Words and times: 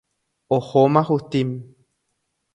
Ohóma 0.57 1.03
Justín. 1.09 1.49